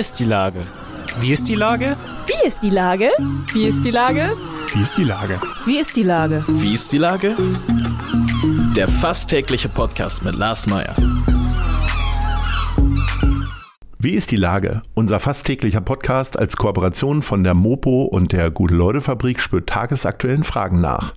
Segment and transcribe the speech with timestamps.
[0.00, 0.62] ist die Lage?
[1.18, 1.94] Wie ist die Lage?
[2.26, 3.10] Wie ist die Lage?
[3.52, 4.32] Wie ist die Lage?
[4.72, 5.38] Wie ist die Lage?
[5.66, 6.44] Wie ist die Lage?
[6.48, 7.36] Wie ist die Lage?
[8.74, 10.96] Der fast tägliche Podcast mit Lars Meyer.
[13.98, 14.80] Wie ist die Lage?
[14.94, 20.80] Unser fast täglicher Podcast als Kooperation von der Mopo und der Gute-Leute-Fabrik spürt tagesaktuellen Fragen
[20.80, 21.12] nach.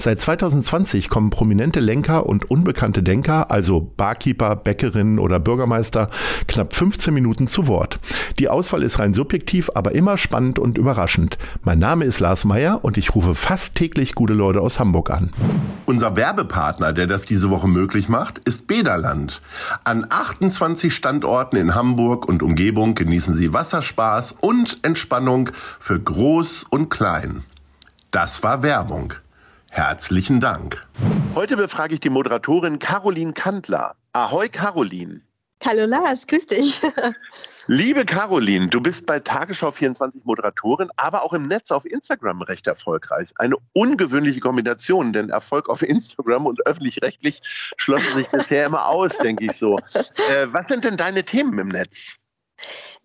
[0.00, 6.08] Seit 2020 kommen prominente Lenker und unbekannte Denker, also Barkeeper, Bäckerinnen oder Bürgermeister,
[6.46, 7.98] knapp 15 Minuten zu Wort.
[8.38, 11.36] Die Auswahl ist rein subjektiv, aber immer spannend und überraschend.
[11.62, 15.32] Mein Name ist Lars Meyer und ich rufe fast täglich gute Leute aus Hamburg an.
[15.84, 19.40] Unser Werbepartner, der das diese Woche möglich macht, ist Bederland.
[19.82, 26.88] An 28 Standorten in Hamburg und Umgebung genießen Sie Wasserspaß und Entspannung für Groß und
[26.88, 27.42] Klein.
[28.12, 29.14] Das war Werbung.
[29.78, 30.84] Herzlichen Dank.
[31.36, 33.94] Heute befrage ich die Moderatorin Caroline Kandler.
[34.12, 35.20] Ahoi, Caroline.
[35.64, 36.80] Hallo Lars, grüß dich.
[37.68, 42.66] Liebe Caroline, du bist bei Tagesschau 24 Moderatorin, aber auch im Netz auf Instagram recht
[42.66, 43.30] erfolgreich.
[43.36, 47.40] Eine ungewöhnliche Kombination, denn Erfolg auf Instagram und öffentlich-rechtlich
[47.76, 49.78] schlossen sich bisher immer aus, denke ich so.
[49.94, 52.18] Äh, was sind denn deine Themen im Netz?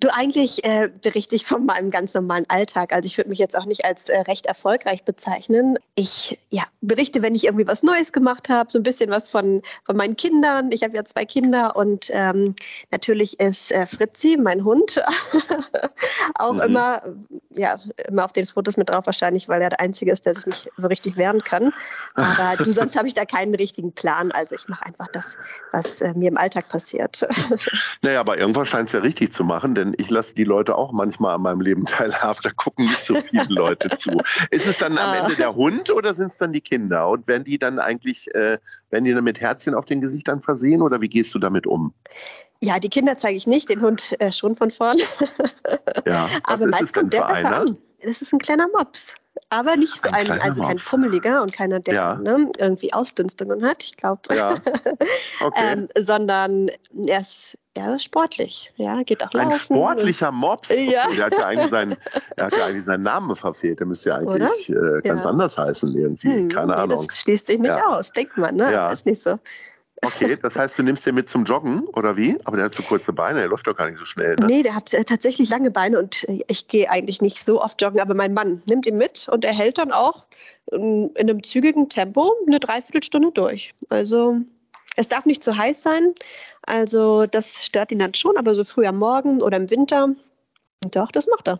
[0.03, 2.91] Du, eigentlich äh, berichte ich von meinem ganz normalen Alltag.
[2.91, 5.79] Also ich würde mich jetzt auch nicht als äh, recht erfolgreich bezeichnen.
[5.95, 9.61] Ich ja, berichte, wenn ich irgendwie was Neues gemacht habe, so ein bisschen was von,
[9.85, 10.73] von meinen Kindern.
[10.73, 12.53] Ich habe ja zwei Kinder und ähm,
[12.91, 15.01] natürlich ist äh, Fritzi, mein Hund,
[16.35, 16.59] auch mhm.
[16.59, 17.01] immer,
[17.55, 20.45] ja, immer auf den Fotos mit drauf wahrscheinlich, weil er der Einzige ist, der sich
[20.45, 21.71] nicht so richtig wehren kann.
[22.15, 24.33] Aber du, sonst habe ich da keinen richtigen Plan.
[24.33, 25.37] Also ich mache einfach das,
[25.71, 27.25] was äh, mir im Alltag passiert.
[28.01, 30.91] naja, aber irgendwas scheint es ja richtig zu machen, denn ich lasse die Leute auch
[30.91, 32.39] manchmal an meinem Leben teilhaben.
[32.43, 34.11] Da gucken nicht so viele Leute zu.
[34.51, 35.17] Ist es dann am ah.
[35.19, 37.09] Ende der Hund oder sind es dann die Kinder?
[37.09, 38.57] Und werden die dann eigentlich, äh,
[38.89, 41.93] werden die dann mit Herzchen auf den Gesichtern versehen oder wie gehst du damit um?
[42.61, 44.97] Ja, die Kinder zeige ich nicht, den Hund äh, schon von vorn.
[46.05, 47.77] Ja, aber meist kommt der besser an.
[48.03, 49.15] Das ist ein kleiner Mops.
[49.53, 52.15] Aber nicht so ein, ein also kein pummeliger und keiner, der ja.
[52.15, 54.21] ne, irgendwie Ausdünstungen hat, ich glaube.
[54.35, 54.55] Ja.
[55.41, 55.73] Okay.
[55.73, 56.69] ähm, sondern
[57.07, 58.71] er ist ja, sportlich.
[58.77, 59.51] Ja, geht auch laufen.
[59.51, 60.69] Ein sportlicher Mops.
[60.69, 61.07] Ja.
[61.09, 61.97] der, hat ja eigentlich seinen,
[62.37, 63.79] der hat ja eigentlich seinen Namen verfehlt.
[63.79, 65.29] Der müsste ja eigentlich äh, ganz ja.
[65.29, 66.27] anders heißen irgendwie.
[66.29, 67.05] Hm, Keine nee, Ahnung.
[67.07, 67.85] Das schließt sich nicht ja.
[67.87, 68.55] aus, denkt man.
[68.55, 68.89] Ne?
[68.91, 69.39] Ist nicht so.
[70.03, 72.37] Okay, das heißt, du nimmst den mit zum Joggen oder wie?
[72.43, 74.35] Aber der hat so kurze Beine, der läuft doch gar nicht so schnell.
[74.35, 74.47] Ne?
[74.47, 77.81] Nee, der hat äh, tatsächlich lange Beine und äh, ich gehe eigentlich nicht so oft
[77.81, 80.25] joggen, aber mein Mann nimmt ihn mit und er hält dann auch
[80.71, 83.73] in, in einem zügigen Tempo eine Dreiviertelstunde durch.
[83.89, 84.37] Also
[84.95, 86.13] es darf nicht zu heiß sein,
[86.63, 90.09] also das stört ihn dann schon, aber so früh am Morgen oder im Winter,
[90.91, 91.59] doch, das macht er.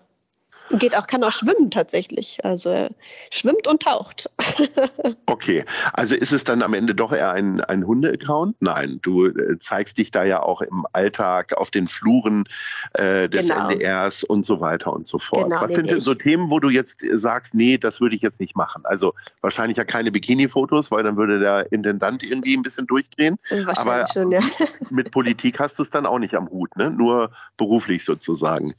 [0.72, 2.44] Geht auch, kann auch schwimmen tatsächlich.
[2.44, 2.90] Also er
[3.32, 4.30] schwimmt und taucht.
[5.26, 8.56] okay, also ist es dann am Ende doch eher ein, ein Hunde-Account?
[8.60, 12.46] Nein, du äh, zeigst dich da ja auch im Alltag auf den Fluren
[12.94, 13.70] äh, des genau.
[13.70, 15.50] NDRs und so weiter und so fort.
[15.50, 18.40] Genau, Was sind denn so Themen, wo du jetzt sagst, nee, das würde ich jetzt
[18.40, 18.84] nicht machen?
[18.86, 23.38] Also wahrscheinlich ja keine Bikini-Fotos, weil dann würde der Intendant irgendwie ein bisschen durchdrehen.
[23.50, 24.42] Wahrscheinlich Aber schon, ja.
[24.90, 26.90] mit Politik hast du es dann auch nicht am Hut, ne?
[26.90, 28.74] nur beruflich sozusagen.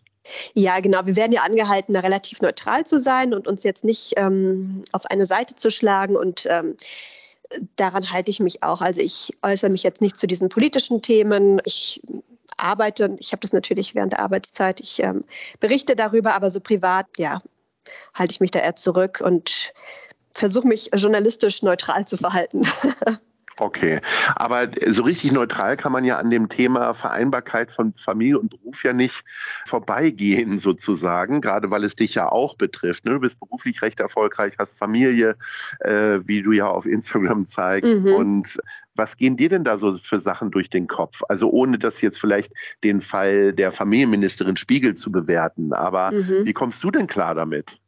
[0.55, 1.05] Ja, genau.
[1.05, 5.07] Wir werden ja angehalten, da relativ neutral zu sein und uns jetzt nicht ähm, auf
[5.07, 6.17] eine Seite zu schlagen.
[6.17, 6.77] Und ähm,
[7.77, 8.81] daran halte ich mich auch.
[8.81, 11.61] Also ich äußere mich jetzt nicht zu diesen politischen Themen.
[11.65, 12.03] Ich
[12.57, 15.25] arbeite, ich habe das natürlich während der Arbeitszeit, ich ähm,
[15.61, 17.43] berichte darüber, aber so privat, ja,
[18.15, 19.73] halte ich mich da eher zurück und
[20.35, 22.62] versuche mich journalistisch neutral zu verhalten.
[23.60, 24.00] Okay,
[24.34, 28.82] aber so richtig neutral kann man ja an dem Thema Vereinbarkeit von Familie und Beruf
[28.82, 29.22] ja nicht
[29.66, 33.04] vorbeigehen, sozusagen, gerade weil es dich ja auch betrifft.
[33.04, 33.12] Ne?
[33.12, 35.37] Du bist beruflich recht erfolgreich, hast Familie,
[35.81, 38.04] äh, wie du ja auf Instagram zeigst.
[38.04, 38.14] Mhm.
[38.14, 38.59] Und
[38.97, 41.22] was gehen dir denn da so für Sachen durch den Kopf?
[41.28, 46.44] Also ohne das jetzt vielleicht den Fall der Familienministerin Spiegel zu bewerten, aber mhm.
[46.44, 47.78] wie kommst du denn klar damit?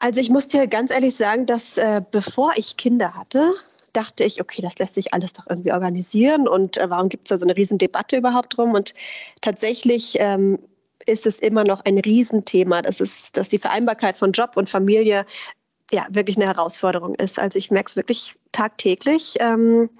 [0.00, 3.54] Also ich muss dir ganz ehrlich sagen, dass äh, bevor ich Kinder hatte,
[3.94, 7.30] dachte ich, okay, das lässt sich alles doch irgendwie organisieren und äh, warum gibt es
[7.30, 8.72] da so eine Riesendebatte überhaupt drum?
[8.72, 8.94] Und
[9.40, 10.58] tatsächlich ähm,
[11.06, 15.26] ist es immer noch ein Riesenthema, dass, es, dass die Vereinbarkeit von Job und Familie
[15.92, 17.38] ja wirklich eine Herausforderung ist.
[17.38, 19.36] Also ich merke es wirklich tagtäglich.
[19.40, 19.90] Ähm,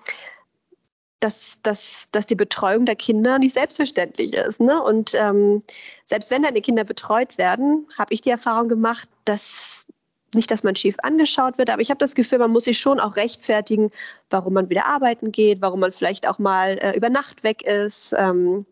[1.24, 4.60] dass, dass, dass die Betreuung der Kinder nicht selbstverständlich ist.
[4.60, 4.82] Ne?
[4.82, 5.62] Und ähm,
[6.04, 9.86] selbst wenn deine Kinder betreut werden, habe ich die Erfahrung gemacht, dass
[10.34, 13.00] nicht, dass man schief angeschaut wird, aber ich habe das Gefühl, man muss sich schon
[13.00, 13.90] auch rechtfertigen,
[14.30, 18.14] warum man wieder arbeiten geht, warum man vielleicht auch mal äh, über Nacht weg ist,
[18.18, 18.66] ähm,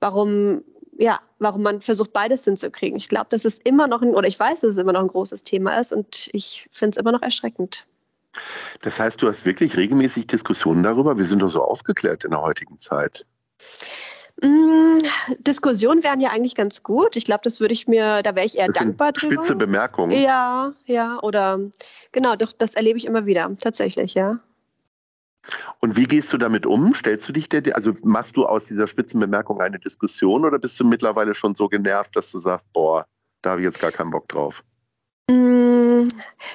[0.00, 0.62] warum
[0.98, 2.96] ja, warum man versucht, beides hinzukriegen.
[2.96, 5.08] Ich glaube, dass es immer noch ein, oder ich weiß, dass es immer noch ein
[5.08, 7.86] großes Thema ist und ich finde es immer noch erschreckend.
[8.82, 11.16] Das heißt, du hast wirklich regelmäßig Diskussionen darüber.
[11.16, 13.24] Wir sind doch so aufgeklärt in der heutigen Zeit.
[14.42, 14.98] Mm,
[15.38, 17.16] Diskussionen wären ja eigentlich ganz gut.
[17.16, 19.34] Ich glaube, das würde ich mir, da wäre ich eher Das dankbar drüber.
[19.34, 20.12] Spitze Bemerkungen.
[20.12, 21.60] Ja, ja, oder
[22.12, 24.38] genau, doch, das erlebe ich immer wieder, tatsächlich, ja.
[25.80, 26.94] Und wie gehst du damit um?
[26.94, 30.84] Stellst du dich der, also machst du aus dieser Spitzenbemerkung eine Diskussion oder bist du
[30.84, 33.06] mittlerweile schon so genervt, dass du sagst, boah,
[33.42, 34.64] da habe ich jetzt gar keinen Bock drauf?
[35.30, 35.55] Mm,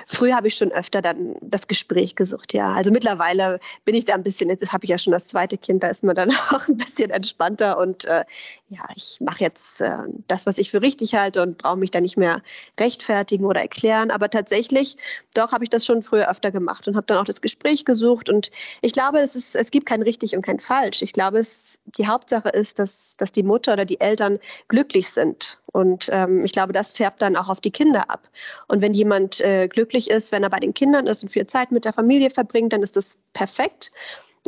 [0.07, 2.73] Früher habe ich schon öfter dann das Gespräch gesucht, ja.
[2.73, 5.83] Also mittlerweile bin ich da ein bisschen, jetzt habe ich ja schon das zweite Kind,
[5.83, 8.23] da ist man dann auch ein bisschen entspannter und äh,
[8.69, 9.97] ja, ich mache jetzt äh,
[10.27, 12.41] das, was ich für richtig halte und brauche mich da nicht mehr
[12.79, 14.11] rechtfertigen oder erklären.
[14.11, 14.97] Aber tatsächlich,
[15.33, 18.29] doch habe ich das schon früher öfter gemacht und habe dann auch das Gespräch gesucht
[18.29, 18.49] und
[18.81, 21.01] ich glaube, es, ist, es gibt kein richtig und kein falsch.
[21.01, 25.59] Ich glaube, es, die Hauptsache ist, dass, dass die Mutter oder die Eltern glücklich sind
[25.71, 28.29] und ähm, ich glaube, das färbt dann auch auf die Kinder ab.
[28.67, 31.71] Und wenn jemand äh, glücklich ist, wenn er bei den Kindern ist und viel Zeit
[31.71, 33.91] mit der Familie verbringt, dann ist das perfekt.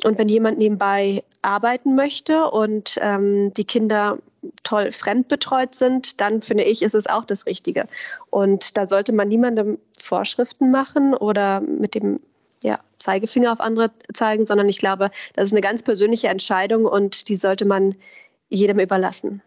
[0.04, 4.18] Und wenn jemand nebenbei arbeiten möchte und ähm, die Kinder
[4.64, 7.88] toll fremdbetreut sind, dann finde ich, ist es auch das Richtige.
[8.30, 12.20] Und da sollte man niemandem Vorschriften machen oder mit dem
[12.62, 17.30] ja, Zeigefinger auf andere zeigen, sondern ich glaube, das ist eine ganz persönliche Entscheidung und
[17.30, 17.96] die sollte man
[18.50, 19.42] jedem überlassen.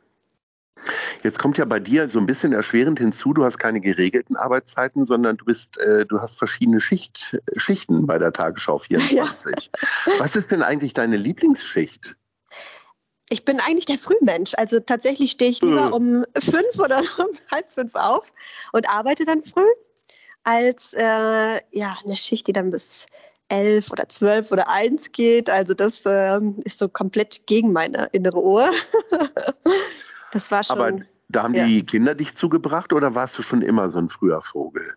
[1.22, 5.06] Jetzt kommt ja bei dir so ein bisschen erschwerend hinzu, du hast keine geregelten Arbeitszeiten,
[5.06, 9.10] sondern du bist, äh, du hast verschiedene Schicht, Schichten bei der Tagesschau 24.
[9.16, 10.12] Ja.
[10.18, 12.16] Was ist denn eigentlich deine Lieblingsschicht?
[13.28, 14.54] Ich bin eigentlich der Frühmensch.
[14.56, 18.32] Also tatsächlich stehe ich lieber um fünf oder um halb fünf auf
[18.72, 19.66] und arbeite dann früh,
[20.44, 23.06] als äh, ja, eine Schicht, die dann bis
[23.48, 25.50] elf oder zwölf oder eins geht.
[25.50, 28.70] Also das äh, ist so komplett gegen meine innere Uhr.
[30.36, 30.78] Das war schon.
[30.78, 31.64] Aber da haben ja.
[31.64, 34.94] die Kinder dich zugebracht oder warst du schon immer so ein früher Vogel?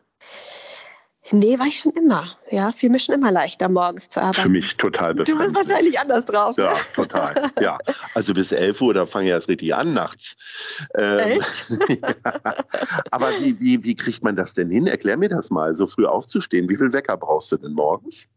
[1.31, 2.35] Nee, war ich schon immer.
[2.49, 4.41] Ja, fiel mir schon immer leichter, morgens zu arbeiten.
[4.41, 5.37] Für mich total befremdlich.
[5.37, 6.57] Du bist wahrscheinlich anders drauf.
[6.57, 7.51] Ja, total.
[7.61, 7.77] Ja,
[8.15, 10.35] also bis 11 Uhr, da fange ich erst richtig an nachts.
[10.95, 11.69] Ähm, Echt?
[11.89, 12.31] ja.
[13.11, 14.87] Aber wie, wie, wie kriegt man das denn hin?
[14.87, 16.67] Erklär mir das mal, so früh aufzustehen.
[16.67, 18.27] Wie viel Wecker brauchst du denn morgens?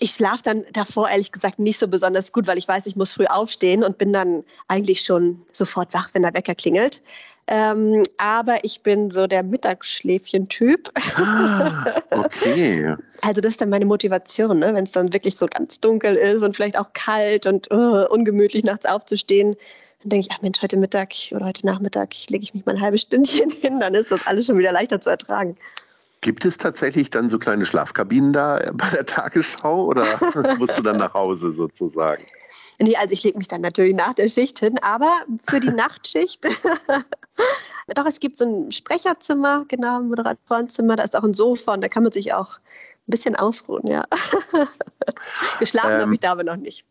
[0.00, 3.12] Ich schlafe dann davor ehrlich gesagt nicht so besonders gut, weil ich weiß, ich muss
[3.12, 7.02] früh aufstehen und bin dann eigentlich schon sofort wach, wenn der Wecker klingelt.
[7.50, 10.90] Ähm, aber ich bin so der Mittagsschläfchen-Typ.
[11.16, 12.94] Ah, okay.
[13.22, 14.74] also das ist dann meine Motivation, ne?
[14.74, 18.64] wenn es dann wirklich so ganz dunkel ist und vielleicht auch kalt und uh, ungemütlich
[18.64, 19.56] nachts aufzustehen.
[20.02, 22.82] Dann denke ich, ach Mensch, heute Mittag oder heute Nachmittag lege ich mich mal ein
[22.82, 25.56] halbes Stündchen hin, dann ist das alles schon wieder leichter zu ertragen.
[26.20, 30.04] Gibt es tatsächlich dann so kleine Schlafkabinen da bei der Tagesschau oder
[30.58, 32.22] musst du dann nach Hause sozusagen?
[32.80, 35.10] Nee, also ich lege mich dann natürlich nach der Schicht hin, aber
[35.48, 36.46] für die Nachtschicht,
[37.88, 41.80] doch, es gibt so ein Sprecherzimmer, genau, ein Moderatorenzimmer, da ist auch ein Sofa und
[41.80, 44.04] da kann man sich auch ein bisschen ausruhen, ja.
[45.58, 46.84] Geschlafen ähm, habe ich da aber noch nicht.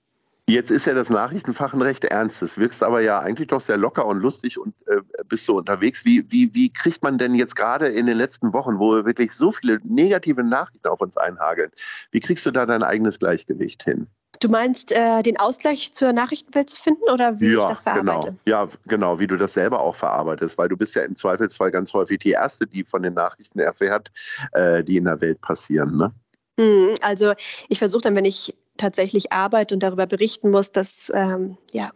[0.50, 4.06] Jetzt ist ja das Nachrichtenfach ein recht ernstes, wirkst aber ja eigentlich doch sehr locker
[4.06, 6.06] und lustig und äh, bist so unterwegs.
[6.06, 9.52] Wie, wie, wie kriegt man denn jetzt gerade in den letzten Wochen, wo wirklich so
[9.52, 11.70] viele negative Nachrichten auf uns einhageln,
[12.12, 14.08] wie kriegst du da dein eigenes Gleichgewicht hin?
[14.40, 18.28] Du meinst, äh, den Ausgleich zur Nachrichtenwelt zu finden oder wie ja, ich das verarbeite?
[18.28, 18.40] Genau.
[18.48, 21.94] Ja, genau, wie du das selber auch verarbeitest, weil du bist ja im Zweifelsfall ganz
[21.94, 24.12] häufig die Erste, die von den Nachrichten erfährt,
[24.54, 25.98] äh, die in der Welt passieren.
[25.98, 26.14] Ne?
[26.58, 27.34] Hm, also
[27.68, 31.91] ich versuche dann, wenn ich tatsächlich arbeite und darüber berichten muss, das ähm, ja,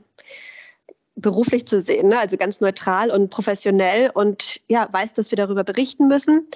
[1.15, 2.19] beruflich zu sehen, ne?
[2.19, 6.47] also ganz neutral und professionell und ja, weiß, dass wir darüber berichten müssen.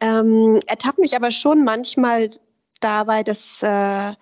[0.00, 2.30] Ähm, ertappt mich aber schon manchmal
[2.80, 4.12] dabei, dass, äh,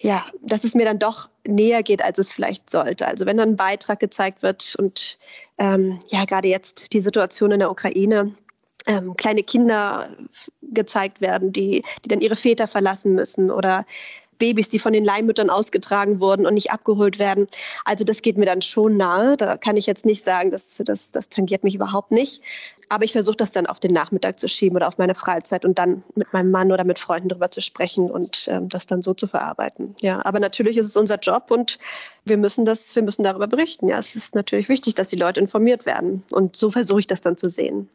[0.00, 3.06] ja, dass es mir dann doch näher geht, als es vielleicht sollte.
[3.06, 5.18] Also wenn dann ein Beitrag gezeigt wird und
[5.58, 8.34] ähm, ja, gerade jetzt die Situation in der Ukraine,
[8.86, 10.10] ähm, kleine Kinder
[10.62, 13.84] gezeigt werden, die, die dann ihre Väter verlassen müssen oder
[14.38, 17.46] Babys, die von den Leihmüttern ausgetragen wurden und nicht abgeholt werden.
[17.84, 19.36] Also das geht mir dann schon nahe.
[19.36, 22.42] Da kann ich jetzt nicht sagen, das, das, das tangiert mich überhaupt nicht.
[22.88, 25.78] Aber ich versuche das dann auf den Nachmittag zu schieben oder auf meine Freizeit und
[25.78, 29.12] dann mit meinem Mann oder mit Freunden darüber zu sprechen und ähm, das dann so
[29.12, 29.94] zu verarbeiten.
[30.00, 31.78] Ja, aber natürlich ist es unser Job und
[32.24, 33.88] wir müssen das, wir müssen darüber berichten.
[33.88, 36.22] Ja, es ist natürlich wichtig, dass die Leute informiert werden.
[36.30, 37.88] Und so versuche ich das dann zu sehen.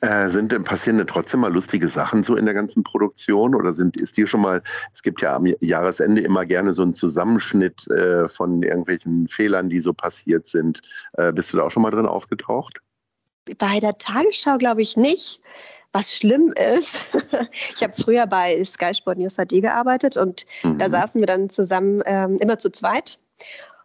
[0.00, 3.72] Äh, sind denn passieren denn trotzdem mal lustige Sachen so in der ganzen Produktion oder
[3.72, 7.86] sind ist dir schon mal es gibt ja am Jahresende immer gerne so einen Zusammenschnitt
[7.88, 10.80] äh, von irgendwelchen Fehlern, die so passiert sind.
[11.14, 12.80] Äh, bist du da auch schon mal drin aufgetaucht?
[13.58, 15.40] Bei der Tagesschau glaube ich nicht.
[15.92, 17.08] Was schlimm ist,
[17.74, 20.78] ich habe früher bei Sky Sport News AD gearbeitet und mhm.
[20.78, 23.18] da saßen wir dann zusammen ähm, immer zu zweit.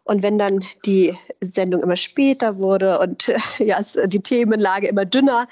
[0.07, 5.47] Und wenn dann die Sendung immer später wurde und ja, die Themenlage immer dünner,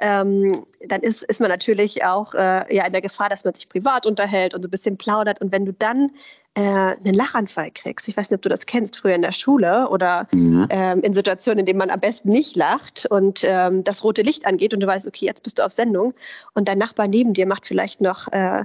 [0.00, 3.68] ähm, dann ist, ist man natürlich auch äh, ja in der Gefahr, dass man sich
[3.68, 5.40] privat unterhält und so ein bisschen plaudert.
[5.40, 6.10] Und wenn du dann
[6.54, 9.88] äh, einen Lachanfall kriegst, ich weiß nicht, ob du das kennst, früher in der Schule
[9.88, 10.66] oder mhm.
[10.70, 14.46] ähm, in Situationen, in denen man am besten nicht lacht und ähm, das rote Licht
[14.46, 16.12] angeht und du weißt, okay, jetzt bist du auf Sendung
[16.54, 18.64] und dein Nachbar neben dir macht vielleicht noch äh,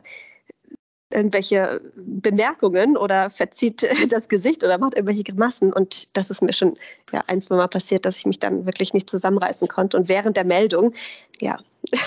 [1.11, 5.73] irgendwelche Bemerkungen oder verzieht das Gesicht oder macht irgendwelche Grimassen.
[5.73, 6.77] Und das ist mir schon
[7.11, 9.97] ja, ein, zwei Mal passiert, dass ich mich dann wirklich nicht zusammenreißen konnte.
[9.97, 10.93] Und während der Meldung,
[11.41, 11.57] ja,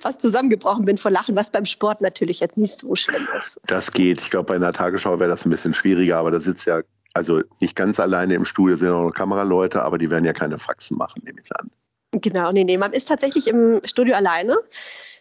[0.00, 3.60] fast zusammengebrochen bin vor Lachen, was beim Sport natürlich jetzt nicht so schlimm ist.
[3.66, 4.20] Das geht.
[4.20, 6.82] Ich glaube, bei einer Tagesschau wäre das ein bisschen schwieriger, aber da sitzt ja,
[7.14, 10.58] also nicht ganz alleine im Studio, sind auch noch Kameraleute, aber die werden ja keine
[10.58, 11.70] Faxen machen, nehme ich an.
[12.12, 14.56] Genau, nee, nee, man ist tatsächlich im Studio alleine.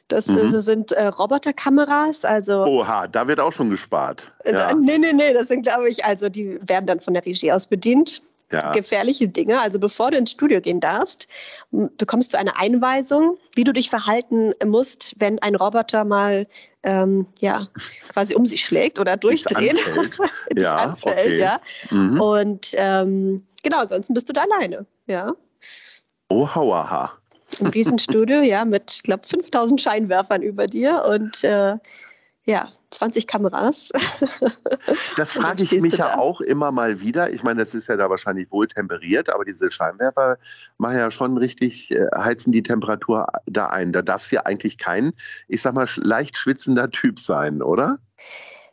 [0.09, 0.59] Das mhm.
[0.59, 2.65] sind äh, Roboterkameras, also.
[2.65, 4.23] Oha, da wird auch schon gespart.
[4.43, 4.73] Äh, ja.
[4.73, 7.67] Nee, nee, nee, das sind, glaube ich, also die werden dann von der Regie aus
[7.67, 8.23] bedient.
[8.51, 8.71] Ja.
[8.71, 9.61] Gefährliche Dinge.
[9.61, 11.27] Also bevor du ins Studio gehen darfst,
[11.69, 16.47] bekommst du eine Einweisung, wie du dich verhalten musst, wenn ein Roboter mal
[16.81, 17.67] ähm, ja,
[18.11, 19.73] quasi um sich schlägt oder durchdreht.
[19.73, 20.17] Dich anfällt.
[20.55, 21.39] dich ja, anfällt, okay.
[21.39, 21.59] ja.
[21.91, 22.19] Mhm.
[22.19, 24.87] Und ähm, genau, ansonsten bist du da alleine.
[25.05, 25.31] Ja.
[26.29, 27.18] Oh, hauaha
[27.59, 31.77] im Riesenstudio, ja, mit, ich glaube, 5000 Scheinwerfern über dir und äh,
[32.45, 33.91] ja, 20 Kameras.
[35.15, 37.31] Das frage ich mich ja auch immer mal wieder.
[37.31, 40.37] Ich meine, das ist ja da wahrscheinlich wohl temperiert, aber diese Scheinwerfer
[40.77, 43.91] machen ja schon richtig, äh, heizen die Temperatur da ein.
[43.91, 45.11] Da darf es ja eigentlich kein,
[45.47, 47.99] ich sag mal, leicht schwitzender Typ sein, oder?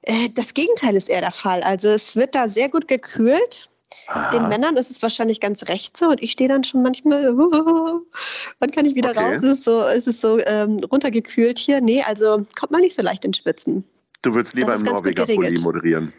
[0.02, 1.62] Äh, das Gegenteil ist eher der Fall.
[1.62, 3.68] Also es wird da sehr gut gekühlt.
[4.08, 4.30] Aha.
[4.30, 7.22] Den Männern ist es wahrscheinlich ganz recht so und ich stehe dann schon manchmal,
[8.58, 9.18] wann kann ich wieder okay.
[9.18, 9.36] raus?
[9.38, 11.80] Es ist so, es ist so ähm, runtergekühlt hier.
[11.80, 13.84] Nee, also kommt man nicht so leicht ins Schwitzen.
[14.22, 16.12] Du würdest lieber im Norweger Pulli moderieren.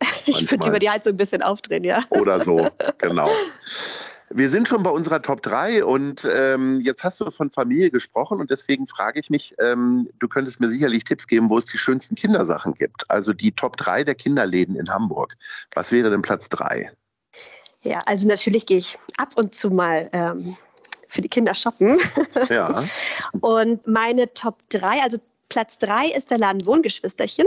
[0.26, 2.02] ich würde lieber die Heizung ein bisschen aufdrehen, ja.
[2.10, 3.28] Oder so, genau.
[4.30, 8.40] Wir sind schon bei unserer Top 3 und ähm, jetzt hast du von Familie gesprochen
[8.40, 11.78] und deswegen frage ich mich, ähm, du könntest mir sicherlich Tipps geben, wo es die
[11.78, 13.08] schönsten Kindersachen gibt.
[13.08, 15.34] Also die Top 3 der Kinderläden in Hamburg.
[15.74, 16.90] Was wäre denn Platz 3?
[17.84, 20.56] Ja, also natürlich gehe ich ab und zu mal ähm,
[21.08, 21.98] für die Kinder shoppen.
[22.50, 22.82] Ja.
[23.40, 27.46] und meine Top 3, also Platz 3 ist der Laden Wohngeschwisterchen.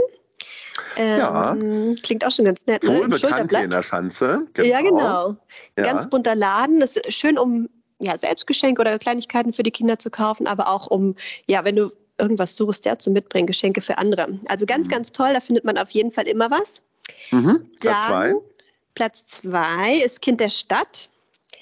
[0.96, 1.56] Ähm, ja.
[2.02, 2.84] Klingt auch schon ganz nett.
[2.84, 2.98] Ne?
[2.98, 4.46] Wohl bekannt in der Schanze.
[4.54, 4.68] Genau.
[4.68, 5.36] Ja, genau.
[5.76, 5.84] Ja.
[5.84, 6.80] Ganz bunter Laden.
[6.80, 7.68] Das ist schön, um
[8.00, 11.16] ja, Selbstgeschenke oder Kleinigkeiten für die Kinder zu kaufen, aber auch um,
[11.46, 14.38] ja, wenn du irgendwas suchst, ja, zu mitbringen, Geschenke für andere.
[14.48, 14.92] Also ganz, mhm.
[14.92, 15.30] ganz toll.
[15.32, 16.82] Da findet man auf jeden Fall immer was.
[17.30, 17.70] Mhm.
[17.80, 18.34] Platz zwei.
[18.98, 21.08] Platz zwei ist Kind der Stadt.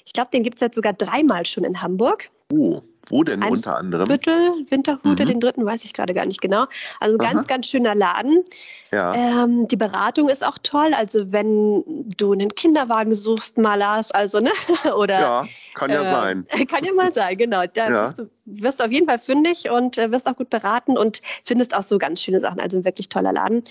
[0.05, 2.31] Ich glaube, den gibt es jetzt sogar dreimal schon in Hamburg.
[2.51, 4.07] Oh, wo denn Eins unter anderem?
[4.07, 5.27] Büttel, Winterhude, mhm.
[5.27, 6.65] den dritten weiß ich gerade gar nicht genau.
[6.99, 8.43] Also ganz, ganz schöner Laden.
[8.91, 9.13] Ja.
[9.13, 10.93] Ähm, die Beratung ist auch toll.
[10.93, 14.51] Also wenn du einen Kinderwagen suchst, mal Lars, also ne?
[14.97, 16.45] Oder ja, kann ja äh, sein.
[16.67, 17.63] Kann ja mal sein, genau.
[17.73, 18.03] Da ja.
[18.03, 21.75] wirst du wirst auf jeden Fall fündig und äh, wirst auch gut beraten und findest
[21.75, 22.59] auch so ganz schöne Sachen.
[22.59, 23.63] Also ein wirklich toller Laden.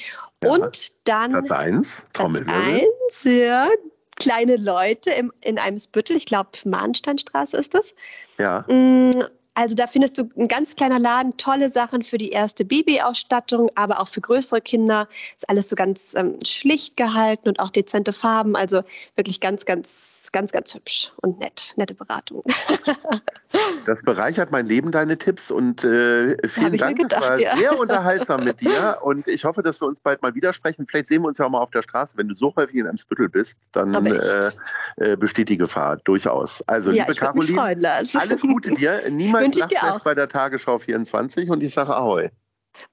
[0.42, 0.50] Ja.
[0.50, 3.68] Und dann Platz 1, Platz 1, ja,
[4.16, 7.94] kleine Leute im, in Eimsbüttel, ich glaube Mahnsteinstraße ist das.
[8.38, 8.64] Ja.
[8.68, 9.10] Mm,
[9.56, 14.00] also da findest du ein ganz kleiner Laden, tolle Sachen für die erste Babyausstattung, aber
[14.00, 15.08] auch für größere Kinder.
[15.34, 18.54] Ist alles so ganz ähm, schlicht gehalten und auch dezente Farben.
[18.54, 18.82] Also
[19.16, 21.72] wirklich ganz, ganz, ganz, ganz hübsch und nett.
[21.76, 22.44] Nette Beratung.
[23.84, 25.50] Das bereichert mein Leben, deine Tipps.
[25.50, 26.98] Und äh, vielen Dank.
[26.98, 27.56] Gedacht, das war ja.
[27.56, 28.98] sehr unterhaltsam mit dir.
[29.02, 30.86] Und ich hoffe, dass wir uns bald mal widersprechen.
[30.88, 32.16] Vielleicht sehen wir uns ja auch mal auf der Straße.
[32.16, 34.50] Wenn du so häufig in einem Spüttel bist, dann äh,
[34.96, 36.62] äh, besteht die Gefahr durchaus.
[36.66, 39.02] Also, ja, liebe Caroline, alles Gute dir.
[39.10, 42.30] Niemals nachts bei der Tagesschau 24 und ich sage Ahoi.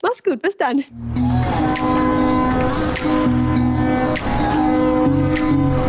[0.01, 0.83] Mach's gut, bis dann.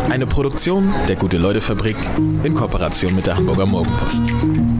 [0.09, 1.97] Eine Produktion der Gute-Leute-Fabrik
[2.43, 4.74] in Kooperation mit der Hamburger Morgenpost.